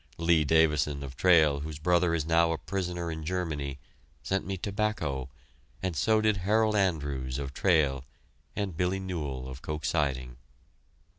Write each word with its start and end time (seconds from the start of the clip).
Lee 0.17 0.43
Davison, 0.43 1.03
of 1.03 1.15
Trail, 1.15 1.59
whose 1.59 1.77
brother 1.77 2.15
is 2.15 2.25
now 2.25 2.51
a 2.53 2.57
prisoner 2.57 3.11
in 3.11 3.23
Germany, 3.23 3.77
sent 4.23 4.47
me 4.47 4.57
tobacco, 4.57 5.29
and 5.83 5.95
so 5.95 6.21
did 6.21 6.37
Harold 6.37 6.75
Andrews, 6.75 7.37
of 7.37 7.53
Trail, 7.53 8.03
and 8.55 8.75
Billy 8.75 8.99
Newell, 8.99 9.47
of 9.47 9.61
Koch 9.61 9.85
Siding. 9.85 10.37